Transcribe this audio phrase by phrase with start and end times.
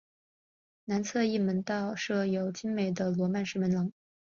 [0.85, 3.91] 南侧翼门道设有精美的罗曼式门廊。